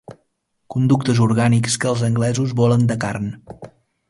Conductes 0.75 1.21
orgànics 1.27 1.77
que 1.83 1.89
els 1.93 2.01
anglesos 2.09 2.57
volen 2.63 2.89
de 2.93 2.99
carn. 3.05 3.31